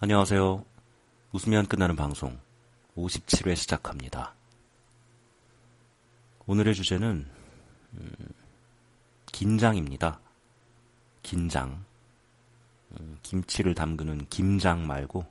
[0.00, 0.64] 안녕하세요.
[1.32, 2.38] 웃으면 끝나는 방송
[2.96, 4.32] 57회 시작합니다.
[6.46, 7.26] 오늘의 주제는
[7.94, 8.12] 음,
[9.26, 10.20] 긴장입니다.
[11.24, 11.84] 긴장.
[12.92, 15.24] 음, 김치를 담그는 김장 말고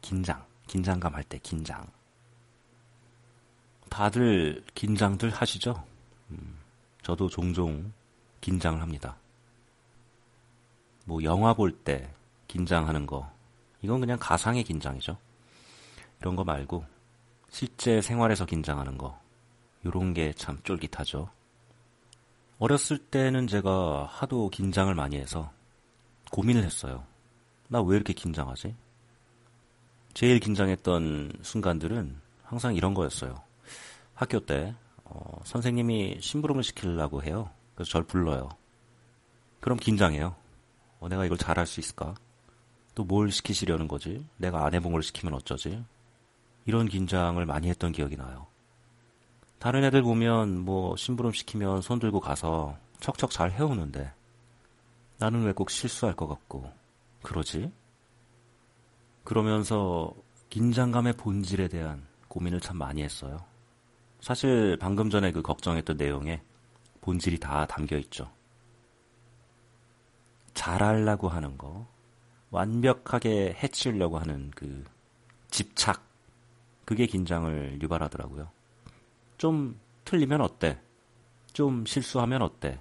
[0.00, 0.44] 긴장.
[0.66, 1.86] 긴장감 할 때 긴장.
[3.88, 5.86] 다들 긴장들 하시죠?
[6.32, 6.58] 음,
[7.02, 7.92] 저도 종종
[8.40, 9.16] 긴장을 합니다.
[11.04, 12.12] 뭐 영화 볼 때
[12.48, 13.30] 긴장하는 거
[13.82, 15.16] 이건 그냥 가상의 긴장이죠.
[16.20, 16.84] 이런 거 말고
[17.50, 19.18] 실제 생활에서 긴장하는 거
[19.84, 21.28] 이런 게 참 쫄깃하죠.
[22.58, 25.50] 어렸을 때는 제가 하도 긴장을 많이 해서
[26.30, 27.04] 고민을 했어요.
[27.68, 28.74] 나 왜 이렇게 긴장하지?
[30.14, 33.42] 제일 긴장했던 순간들은 항상 이런 거였어요.
[34.14, 37.50] 학교 때 어, 선생님이 심부름을 시키려고 해요.
[37.74, 38.48] 그래서 절 불러요.
[39.60, 40.36] 그럼 긴장해요.
[41.00, 42.14] 어, 내가 이걸 잘할 수 있을까?
[42.94, 44.26] 또 뭘 시키시려는 거지?
[44.36, 45.82] 내가 안 해본 걸 시키면 어쩌지?
[46.66, 48.46] 이런 긴장을 많이 했던 기억이 나요.
[49.58, 54.12] 다른 애들 보면 뭐 심부름 시키면 손 들고 가서 척척 잘 해오는데
[55.18, 56.70] 나는 왜 꼭 실수할 것 같고
[57.22, 57.72] 그러지?
[59.24, 60.12] 그러면서
[60.50, 63.44] 긴장감의 본질에 대한 고민을 참 많이 했어요.
[64.20, 66.42] 사실 방금 전에 그 걱정했던 내용에
[67.00, 68.30] 본질이 다 담겨 있죠.
[70.54, 71.86] 잘하려고 하는 거,
[72.52, 74.84] 완벽하게 해치려고 하는 그
[75.50, 76.04] 집착,
[76.84, 78.48] 그게 긴장을 유발하더라고요.
[79.38, 80.78] 좀 틀리면 어때?
[81.52, 82.78] 좀 실수하면 어때?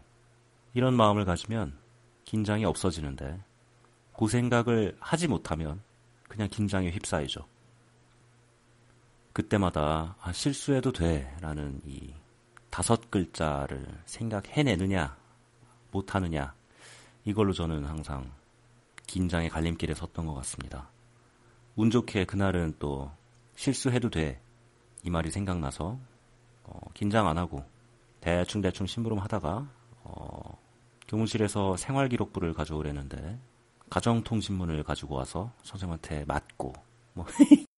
[0.74, 1.78] 이런 마음을 가지면
[2.26, 3.42] 긴장이 없어지는데,
[4.18, 5.82] 그 생각을 하지 못하면
[6.28, 7.48] 그냥 긴장에 휩싸이죠.
[9.34, 12.14] 그때마다 아, 실수해도 돼 라는 이
[12.70, 15.16] 다섯 글자를 생각해내느냐,
[15.92, 16.54] 못하느냐,
[17.24, 18.30] 이걸로 저는 항상
[19.08, 20.90] 긴장의 갈림길에 섰던 것 같습니다.
[21.76, 23.12] 운 좋게 그날은 또
[23.56, 24.42] 실수해도 돼.
[25.04, 26.00] 이 말이 생각나서
[26.64, 27.64] 어, 긴장 안 하고
[28.22, 29.68] 대충대충 심부름 하다가
[30.04, 30.58] 어,
[31.08, 33.40] 교무실에서 생활기록부를 가져오려는데
[33.90, 36.74] 가정통신문을 가지고 와서 선생님한테 맞고
[37.14, 37.26] 뭐